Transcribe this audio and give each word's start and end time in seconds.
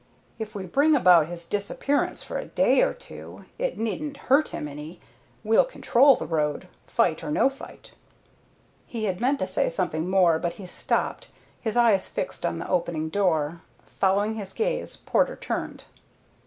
"If 0.39 0.55
we 0.55 0.65
bring 0.65 0.95
about 0.95 1.27
his 1.27 1.45
disappearance 1.45 2.23
for 2.23 2.39
a 2.39 2.45
day 2.45 2.81
or 2.81 2.91
two, 2.91 3.45
it 3.59 3.77
needn't 3.77 4.17
hurt 4.31 4.47
him 4.47 4.67
any, 4.67 4.99
we'll 5.43 5.63
control 5.63 6.15
the 6.15 6.25
road, 6.25 6.67
fight 6.87 7.23
or 7.23 7.29
no 7.29 7.51
fight." 7.51 7.91
He 8.87 9.03
had 9.05 9.21
meant 9.21 9.37
to 9.37 9.45
say 9.45 9.69
something 9.69 10.09
more, 10.09 10.39
but 10.39 10.53
he 10.53 10.65
stopped, 10.65 11.27
his 11.59 11.77
eyes 11.77 12.07
fixed 12.07 12.47
on 12.47 12.57
the 12.57 12.67
opening 12.67 13.09
door. 13.09 13.61
Following 13.85 14.33
his 14.33 14.53
gaze 14.53 14.95
Porter 14.95 15.35
turned. 15.35 15.83